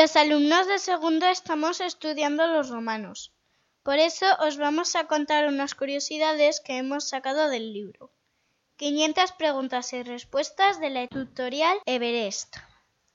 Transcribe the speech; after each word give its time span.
Los 0.00 0.16
alumnos 0.16 0.66
de 0.66 0.78
segundo 0.78 1.26
estamos 1.26 1.82
estudiando 1.82 2.46
los 2.46 2.70
romanos. 2.70 3.34
Por 3.82 3.98
eso 3.98 4.24
os 4.38 4.56
vamos 4.56 4.96
a 4.96 5.06
contar 5.06 5.46
unas 5.46 5.74
curiosidades 5.74 6.62
que 6.64 6.78
hemos 6.78 7.10
sacado 7.10 7.50
del 7.50 7.74
libro. 7.74 8.10
500 8.76 9.32
preguntas 9.32 9.92
y 9.92 10.02
respuestas 10.02 10.80
de 10.80 10.88
la 10.88 11.06
tutorial 11.06 11.76
Everest. 11.84 12.56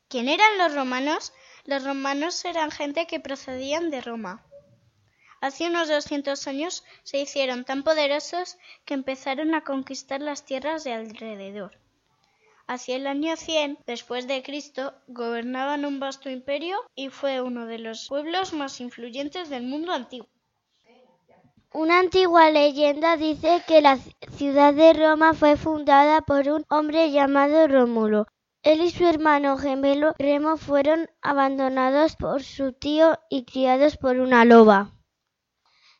¿Quién 0.09 0.29
eran 0.29 0.59
los 0.59 0.75
romanos? 0.75 1.33
Los 1.63 1.83
romanos 1.83 2.45
eran 2.45 2.69
gente 2.69 3.07
que 3.07 3.19
procedían 3.19 3.89
de 3.89 4.01
Roma. 4.01 4.45
Hace 5.41 5.65
unos 5.65 5.87
200 5.87 6.45
años 6.45 6.83
se 7.01 7.17
hicieron 7.17 7.65
tan 7.65 7.81
poderosos 7.81 8.59
que 8.85 8.93
empezaron 8.93 9.55
a 9.55 9.63
conquistar 9.63 10.21
las 10.21 10.45
tierras 10.45 10.83
de 10.83 10.93
alrededor. 10.93 11.79
Hacia 12.67 12.95
el 12.95 13.05
año 13.05 13.35
100 13.35 13.77
después 13.85 14.27
de 14.27 14.41
Cristo 14.41 14.93
gobernaban 15.07 15.85
un 15.85 15.99
vasto 15.99 16.31
imperio 16.31 16.77
y 16.95 17.09
fue 17.09 17.39
uno 17.41 17.67
de 17.67 17.77
los 17.77 18.07
pueblos 18.07 18.53
más 18.53 18.81
influyentes 18.81 19.49
del 19.49 19.63
mundo 19.63 19.91
antiguo. 19.91 20.27
Una 21.71 21.99
antigua 21.99 22.49
leyenda 22.49 23.17
dice 23.17 23.61
que 23.67 23.81
la 23.81 23.99
ciudad 24.37 24.73
de 24.73 24.93
Roma 24.93 25.33
fue 25.33 25.57
fundada 25.57 26.21
por 26.21 26.47
un 26.47 26.65
hombre 26.69 27.11
llamado 27.11 27.67
Rómulo. 27.67 28.25
Él 28.63 28.81
y 28.81 28.89
su 28.89 29.05
hermano 29.05 29.57
gemelo 29.57 30.15
Remo 30.17 30.57
fueron 30.57 31.07
abandonados 31.21 32.15
por 32.15 32.41
su 32.41 32.73
tío 32.73 33.19
y 33.29 33.45
criados 33.45 33.97
por 33.97 34.19
una 34.19 34.43
loba. 34.43 34.94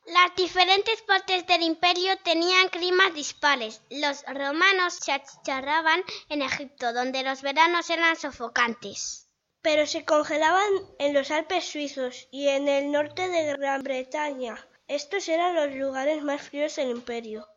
Las 0.08 0.36
diferentes 0.36 1.02
partes 1.02 1.48
del 1.48 1.64
imperio 1.64 2.16
tenían 2.24 2.70
climas 2.70 3.12
dispares. 3.16 3.82
Los 3.90 4.24
romanos 4.28 5.00
se 5.02 5.12
achicharraban 5.12 6.04
en 6.30 6.44
Egipto, 6.44 6.94
donde 6.94 7.24
los 7.24 7.42
veranos 7.42 7.90
eran 7.90 8.16
sofocantes. 8.16 9.28
Pero 9.64 9.88
se 9.88 10.06
congelaban 10.06 10.70
en 11.00 11.16
los 11.16 11.32
Alpes 11.32 11.66
suizos 11.66 12.28
y 12.30 12.50
en 12.50 12.68
el 12.68 12.92
norte 12.92 13.30
de 13.30 13.46
Gran 13.58 13.82
Bretaña. 13.82 14.64
Estos 14.88 15.28
eran 15.28 15.56
los 15.56 15.74
lugares 15.74 16.22
más 16.22 16.40
fríos 16.40 16.76
del 16.76 16.92
imperio. 16.92 17.48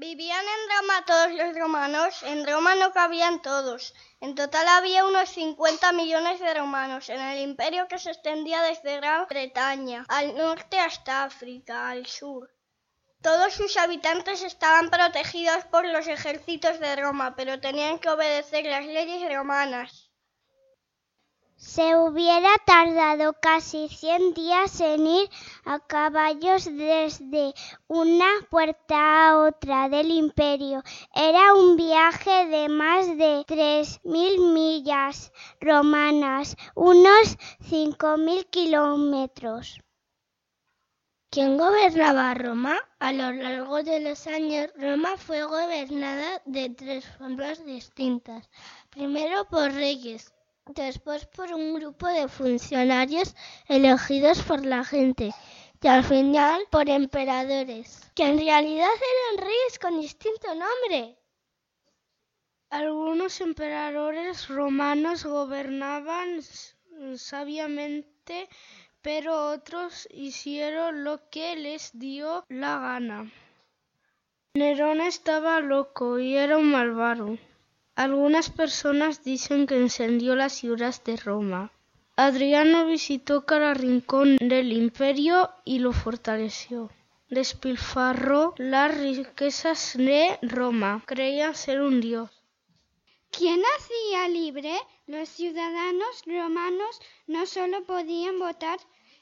¿Vivían 0.00 0.46
en 0.56 0.62
Roma 0.74 1.04
todos 1.04 1.32
los 1.32 1.54
romanos? 1.54 2.22
En 2.22 2.46
Roma 2.46 2.74
no 2.74 2.90
cabían 2.90 3.42
todos. 3.42 3.92
En 4.22 4.34
total 4.34 4.66
había 4.66 5.04
unos 5.04 5.28
50 5.28 5.92
millones 5.92 6.40
de 6.40 6.54
romanos 6.54 7.10
en 7.10 7.20
el 7.20 7.40
imperio 7.40 7.86
que 7.86 7.98
se 7.98 8.12
extendía 8.12 8.62
desde 8.62 8.96
Gran 8.96 9.26
Bretaña 9.28 10.06
al 10.08 10.34
norte 10.34 10.80
hasta 10.80 11.24
África, 11.24 11.90
al 11.90 12.06
sur. 12.06 12.50
Todos 13.20 13.52
sus 13.52 13.76
habitantes 13.76 14.42
estaban 14.42 14.88
protegidos 14.88 15.66
por 15.66 15.84
los 15.86 16.06
ejércitos 16.06 16.80
de 16.80 16.96
Roma, 16.96 17.36
pero 17.36 17.60
tenían 17.60 17.98
que 17.98 18.08
obedecer 18.08 18.64
las 18.64 18.86
leyes 18.86 19.30
romanas. 19.30 20.09
Se 21.60 21.94
hubiera 21.94 22.48
tardado 22.64 23.34
casi 23.34 23.90
cien 23.90 24.32
días 24.32 24.80
en 24.80 25.06
ir 25.06 25.28
a 25.66 25.78
caballos 25.78 26.64
desde 26.64 27.52
una 27.86 28.30
puerta 28.48 29.28
a 29.28 29.38
otra 29.40 29.90
del 29.90 30.10
imperio. 30.10 30.82
Era 31.14 31.52
un 31.52 31.76
viaje 31.76 32.46
de 32.46 32.70
más 32.70 33.06
de 33.18 33.44
tres 33.46 34.00
mil 34.04 34.40
millas 34.40 35.32
romanas, 35.60 36.56
unos 36.74 37.36
cinco 37.60 38.16
mil 38.16 38.46
kilómetros. 38.46 39.82
¿Quién 41.28 41.58
gobernaba 41.58 42.32
Roma? 42.32 42.78
A 43.00 43.12
lo 43.12 43.32
largo 43.32 43.82
de 43.82 44.00
los 44.00 44.26
años, 44.26 44.70
Roma 44.76 45.18
fue 45.18 45.42
gobernada 45.42 46.40
de 46.46 46.70
tres 46.70 47.04
formas 47.18 47.62
distintas. 47.66 48.48
Primero 48.88 49.44
por 49.44 49.70
reyes, 49.72 50.32
después 50.66 51.26
por 51.26 51.52
un 51.52 51.74
grupo 51.74 52.06
de 52.06 52.28
funcionarios 52.28 53.34
elegidos 53.68 54.42
por 54.42 54.64
la 54.64 54.84
gente 54.84 55.32
y 55.82 55.88
al 55.88 56.04
final 56.04 56.62
por 56.70 56.88
emperadores, 56.88 58.10
que 58.14 58.24
en 58.24 58.38
realidad 58.38 58.88
eran 58.88 59.46
reyes 59.46 59.78
con 59.80 60.00
distinto 60.00 60.48
nombre. 60.54 61.16
Algunos 62.68 63.40
emperadores 63.40 64.48
romanos 64.48 65.24
gobernaban 65.24 66.40
sabiamente, 67.16 68.48
pero 69.00 69.48
otros 69.48 70.06
hicieron 70.12 71.02
lo 71.02 71.28
que 71.30 71.56
les 71.56 71.98
dio 71.98 72.44
la 72.48 72.78
gana. 72.78 73.32
Nerón 74.54 75.00
estaba 75.00 75.60
loco 75.60 76.18
y 76.18 76.36
era 76.36 76.58
un 76.58 76.70
malvado. 76.70 77.38
Algunas 78.06 78.48
personas 78.48 79.24
dicen 79.24 79.66
que 79.66 79.76
encendió 79.76 80.34
las 80.34 80.54
ciudades 80.54 81.04
de 81.04 81.18
Roma. 81.18 81.70
Adriano 82.16 82.86
visitó 82.86 83.44
cada 83.44 83.74
rincón 83.74 84.38
del 84.38 84.72
imperio 84.72 85.50
y 85.66 85.80
lo 85.80 85.92
fortaleció. 85.92 86.90
Despilfarró 87.28 88.54
las 88.56 88.96
riquezas 88.96 89.98
de 89.98 90.38
Roma. 90.40 91.02
Creía 91.04 91.52
ser 91.52 91.82
un 91.82 92.00
dios. 92.00 92.30
¿Quién 93.30 93.60
hacía 93.76 94.28
libre? 94.30 94.72
Los 95.06 95.28
ciudadanos 95.28 96.22
romanos 96.24 97.02
no 97.26 97.44
solo 97.44 97.84
podían 97.84 98.38
votar 98.38 98.78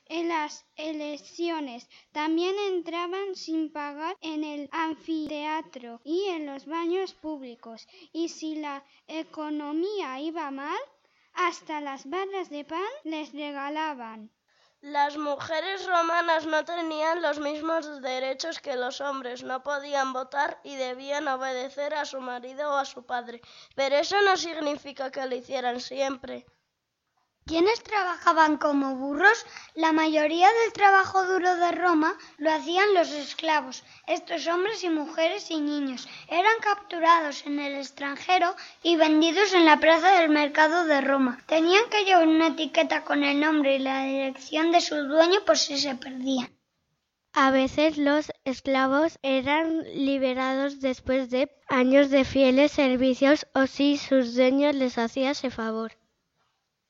en 0.08 0.28
las 0.28 0.66
elecciones, 0.76 1.88
también 2.12 2.56
entraban 2.58 3.34
sin 3.34 3.70
pagar 3.72 4.16
en 4.20 4.44
el 4.44 4.68
anfiteatro 4.72 6.00
y 6.04 6.24
en 6.26 6.46
los 6.46 6.66
baños 6.66 7.14
públicos, 7.14 7.86
y 8.12 8.28
si 8.28 8.56
la 8.56 8.84
economía 9.06 10.20
iba 10.20 10.50
mal, 10.50 10.78
hasta 11.34 11.80
las 11.80 12.08
barras 12.08 12.50
de 12.50 12.64
pan 12.64 12.92
les 13.04 13.32
regalaban. 13.32 14.30
Las 14.80 15.16
mujeres 15.18 15.86
romanas 15.86 16.46
no 16.46 16.64
tenían 16.64 17.20
los 17.20 17.40
mismos 17.40 18.00
derechos 18.00 18.60
que 18.60 18.76
los 18.76 19.00
hombres, 19.00 19.42
no 19.42 19.64
podían 19.64 20.12
votar 20.12 20.60
y 20.62 20.76
debían 20.76 21.26
obedecer 21.26 21.94
a 21.94 22.04
su 22.04 22.20
marido 22.20 22.70
o 22.70 22.76
a 22.76 22.84
su 22.84 23.04
padre, 23.04 23.40
pero 23.74 23.96
eso 23.96 24.22
no 24.22 24.36
significa 24.36 25.10
que 25.10 25.26
lo 25.26 25.34
hicieran 25.34 25.80
siempre. 25.80 26.46
¿Quiénes 27.48 27.82
trabajaban 27.82 28.58
como 28.58 28.96
burros? 28.96 29.46
La 29.74 29.92
mayoría 29.92 30.48
del 30.48 30.72
trabajo 30.74 31.24
duro 31.24 31.56
de 31.56 31.72
Roma 31.72 32.14
lo 32.36 32.52
hacían 32.52 32.92
los 32.92 33.10
esclavos. 33.10 33.84
Estos 34.06 34.46
hombres 34.48 34.84
y 34.84 34.90
mujeres 34.90 35.50
y 35.50 35.58
niños 35.58 36.06
eran 36.28 36.52
capturados 36.60 37.46
en 37.46 37.58
el 37.58 37.76
extranjero 37.76 38.54
y 38.82 38.96
vendidos 38.96 39.54
en 39.54 39.64
la 39.64 39.80
plaza 39.80 40.20
del 40.20 40.28
mercado 40.28 40.84
de 40.84 41.00
Roma. 41.00 41.42
Tenían 41.46 41.88
que 41.88 42.04
llevar 42.04 42.28
una 42.28 42.48
etiqueta 42.48 43.02
con 43.04 43.24
el 43.24 43.40
nombre 43.40 43.76
y 43.76 43.78
la 43.78 44.04
dirección 44.04 44.70
de 44.70 44.82
su 44.82 44.96
dueño 44.96 45.42
por 45.46 45.56
si 45.56 45.78
se 45.78 45.94
perdían. 45.94 46.54
A 47.32 47.50
veces 47.50 47.96
los 47.96 48.30
esclavos 48.44 49.18
eran 49.22 49.84
liberados 49.94 50.80
después 50.80 51.30
de 51.30 51.50
años 51.66 52.10
de 52.10 52.26
fieles 52.26 52.72
servicios 52.72 53.46
o 53.54 53.66
si 53.66 53.96
sus 53.96 54.34
dueños 54.34 54.74
les 54.74 54.98
hacían 54.98 55.30
ese 55.30 55.48
favor. 55.50 55.97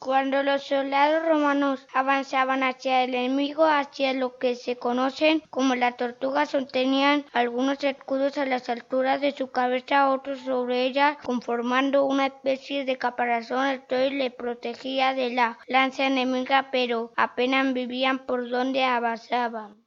Cuando 0.01 0.45
los 0.45 0.63
soldados 0.63 1.27
romanos 1.27 1.85
avanzaban 1.93 2.63
hacia 2.63 3.03
el 3.03 3.17
enemigo, 3.17 3.65
hacia 3.65 4.13
lo 4.15 4.39
que 4.39 4.55
se 4.55 4.77
conocen 4.77 5.41
como 5.51 5.75
la 5.75 5.97
tortuga, 5.97 6.47
sostenían 6.47 7.27
algunos 7.33 7.83
escudos 7.83 8.39
a 8.39 8.47
las 8.47 8.69
alturas 8.69 9.21
de 9.21 9.33
su 9.33 9.51
cabeza, 9.51 10.11
otros 10.11 10.39
sobre 10.39 10.85
ella, 10.85 11.19
conformando 11.25 12.05
una 12.05 12.27
especie 12.27 12.85
de 12.85 12.97
caparazón. 12.97 13.67
Esto 13.67 13.97
le 13.97 14.31
protegía 14.31 15.15
de 15.15 15.31
la 15.31 15.59
lanza 15.67 16.07
enemiga, 16.07 16.71
pero 16.71 17.13
apenas 17.17 17.73
vivían 17.73 18.25
por 18.25 18.49
donde 18.49 18.85
avanzaban. 18.85 19.85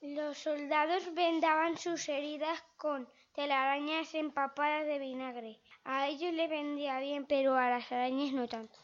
Los 0.00 0.38
soldados 0.38 1.14
vendaban 1.14 1.78
sus 1.78 2.08
heridas 2.08 2.64
con 2.76 3.08
telarañas 3.32 4.12
empapadas 4.14 4.86
de 4.86 4.98
vinagre. 4.98 5.60
A 5.84 6.08
ellos 6.08 6.34
les 6.34 6.50
vendía 6.50 6.98
bien, 6.98 7.26
pero 7.26 7.54
a 7.54 7.70
las 7.70 7.92
arañas 7.92 8.32
no 8.32 8.48
tanto. 8.48 8.76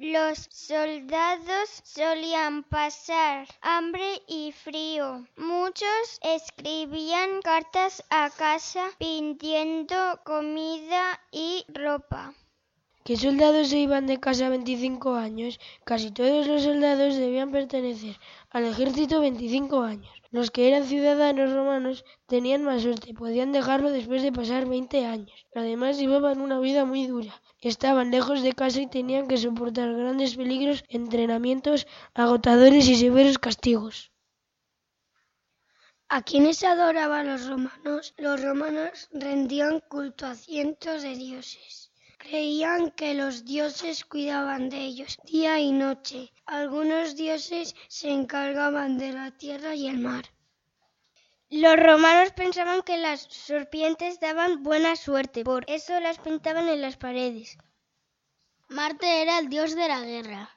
Los 0.00 0.46
soldados 0.52 1.82
solían 1.82 2.62
pasar 2.62 3.48
hambre 3.62 4.22
y 4.28 4.52
frío. 4.52 5.26
Muchos 5.36 6.20
escribían 6.22 7.42
cartas 7.42 8.04
a 8.08 8.30
casa 8.30 8.90
pidiendo 9.00 10.20
comida 10.24 11.20
y 11.32 11.64
ropa. 11.74 12.32
¿Qué 13.02 13.16
soldados 13.16 13.70
se 13.70 13.78
iban 13.78 14.06
de 14.06 14.20
casa 14.20 14.46
a 14.46 14.50
25 14.50 15.14
años? 15.16 15.58
Casi 15.82 16.12
todos 16.12 16.46
los 16.46 16.62
soldados 16.62 17.16
pertenecer 17.50 18.16
al 18.50 18.64
ejército 18.64 19.20
25 19.20 19.80
años. 19.82 20.12
Los 20.30 20.50
que 20.50 20.68
eran 20.68 20.84
ciudadanos 20.84 21.52
romanos 21.52 22.04
tenían 22.26 22.62
más 22.64 22.82
suerte, 22.82 23.14
podían 23.14 23.52
dejarlo 23.52 23.90
después 23.90 24.22
de 24.22 24.32
pasar 24.32 24.66
20 24.66 25.06
años. 25.06 25.46
Además 25.54 25.98
llevaban 25.98 26.40
una 26.40 26.58
vida 26.60 26.84
muy 26.84 27.06
dura. 27.06 27.40
Estaban 27.60 28.10
lejos 28.10 28.42
de 28.42 28.52
casa 28.52 28.80
y 28.80 28.86
tenían 28.86 29.26
que 29.28 29.38
soportar 29.38 29.94
grandes 29.94 30.36
peligros, 30.36 30.84
entrenamientos 30.88 31.86
agotadores 32.14 32.88
y 32.88 32.96
severos 32.96 33.38
castigos. 33.38 34.12
¿A 36.10 36.22
quiénes 36.22 36.64
adoraban 36.64 37.26
los 37.26 37.46
romanos? 37.46 38.14
Los 38.16 38.42
romanos 38.42 39.08
rendían 39.12 39.80
culto 39.80 40.24
a 40.26 40.34
cientos 40.34 41.02
de 41.02 41.14
dioses. 41.14 41.87
Creían 42.18 42.90
que 42.90 43.14
los 43.14 43.44
dioses 43.44 44.04
cuidaban 44.04 44.68
de 44.68 44.78
ellos 44.78 45.18
día 45.24 45.58
y 45.60 45.72
noche. 45.72 46.32
Algunos 46.44 47.16
dioses 47.16 47.74
se 47.88 48.10
encargaban 48.10 48.98
de 48.98 49.12
la 49.12 49.30
tierra 49.30 49.74
y 49.74 49.88
el 49.88 49.98
mar. 49.98 50.26
Los 51.48 51.76
romanos 51.76 52.32
pensaban 52.32 52.82
que 52.82 52.98
las 52.98 53.22
serpientes 53.22 54.20
daban 54.20 54.62
buena 54.62 54.96
suerte, 54.96 55.44
por 55.44 55.64
eso 55.70 55.98
las 56.00 56.18
pintaban 56.18 56.68
en 56.68 56.82
las 56.82 56.98
paredes. 56.98 57.56
Marte 58.68 59.22
era 59.22 59.38
el 59.38 59.48
dios 59.48 59.74
de 59.74 59.88
la 59.88 60.00
guerra. 60.02 60.50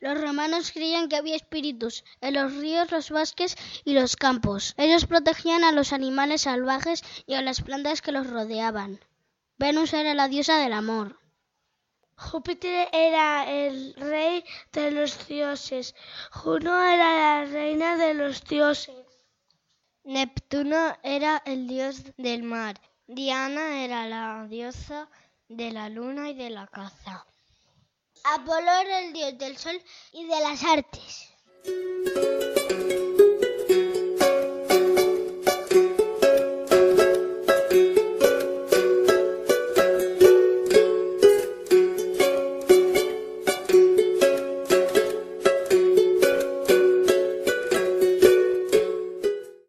Los 0.00 0.18
romanos 0.18 0.70
creían 0.72 1.08
que 1.08 1.16
había 1.16 1.36
espíritus 1.36 2.04
en 2.20 2.34
los 2.34 2.54
ríos, 2.54 2.90
los 2.92 3.10
bosques 3.10 3.56
y 3.84 3.92
los 3.92 4.16
campos. 4.16 4.74
Ellos 4.78 5.04
protegían 5.04 5.64
a 5.64 5.72
los 5.72 5.92
animales 5.92 6.42
salvajes 6.42 7.02
y 7.26 7.34
a 7.34 7.42
las 7.42 7.60
plantas 7.60 8.00
que 8.00 8.12
los 8.12 8.28
rodeaban. 8.28 9.00
Venus 9.58 9.92
era 9.92 10.14
la 10.14 10.28
diosa 10.28 10.58
del 10.58 10.72
amor. 10.72 11.18
Júpiter 12.16 12.88
era 12.92 13.50
el 13.50 13.94
rey 13.96 14.44
de 14.72 14.92
los 14.92 15.26
dioses. 15.26 15.96
Juno 16.30 16.80
era 16.80 17.42
la 17.42 17.44
reina 17.44 17.96
de 17.96 18.14
los 18.14 18.44
dioses. 18.44 18.94
Neptuno 20.04 20.96
era 21.02 21.42
el 21.44 21.66
dios 21.66 22.04
del 22.16 22.44
mar. 22.44 22.80
Diana 23.08 23.84
era 23.84 24.06
la 24.06 24.46
diosa 24.48 25.08
de 25.48 25.72
la 25.72 25.88
luna 25.88 26.30
y 26.30 26.34
de 26.34 26.50
la 26.50 26.68
caza. 26.68 27.26
Apolo 28.24 28.70
era 28.70 29.00
el 29.00 29.12
dios 29.12 29.38
del 29.38 29.56
sol 29.56 29.82
y 30.12 30.24
de 30.24 30.40
las 30.40 30.62
artes. 30.62 31.34